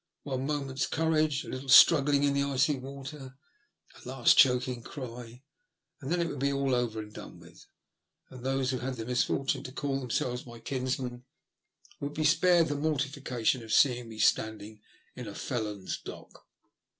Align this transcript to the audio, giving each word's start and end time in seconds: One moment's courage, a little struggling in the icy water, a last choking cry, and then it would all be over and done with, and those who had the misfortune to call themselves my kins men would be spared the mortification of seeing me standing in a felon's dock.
One 0.23 0.47
moment's 0.47 0.87
courage, 0.87 1.45
a 1.45 1.49
little 1.49 1.69
struggling 1.69 2.23
in 2.23 2.33
the 2.33 2.41
icy 2.41 2.73
water, 2.75 3.37
a 4.03 4.07
last 4.09 4.35
choking 4.35 4.81
cry, 4.81 5.43
and 6.01 6.11
then 6.11 6.19
it 6.19 6.25
would 6.25 6.33
all 6.51 6.69
be 6.71 6.75
over 6.75 6.99
and 7.01 7.13
done 7.13 7.37
with, 7.39 7.67
and 8.31 8.43
those 8.43 8.71
who 8.71 8.79
had 8.79 8.95
the 8.95 9.05
misfortune 9.05 9.61
to 9.61 9.71
call 9.71 9.99
themselves 9.99 10.43
my 10.47 10.57
kins 10.57 10.97
men 10.97 11.25
would 11.99 12.15
be 12.15 12.23
spared 12.23 12.69
the 12.69 12.75
mortification 12.75 13.61
of 13.61 13.71
seeing 13.71 14.09
me 14.09 14.17
standing 14.17 14.81
in 15.15 15.27
a 15.27 15.35
felon's 15.35 15.99
dock. 15.99 16.47